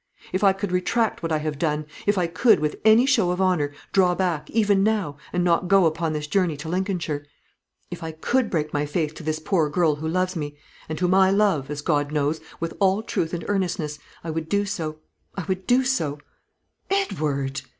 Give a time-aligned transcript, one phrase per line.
[0.33, 3.39] If I could retract what I have done; if I could, with any show of
[3.39, 7.23] honour, draw back, even now, and not go upon this journey to Lincolnshire;
[7.91, 10.57] if I could break my faith to this poor girl who loves me,
[10.89, 14.65] and whom I love, as God knows, with all truth and earnestness, I would do
[14.65, 14.97] so
[15.37, 16.17] I would do so."
[16.89, 17.61] "Edward!"